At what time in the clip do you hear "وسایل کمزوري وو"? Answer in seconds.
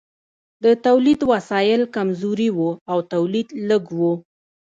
1.31-2.71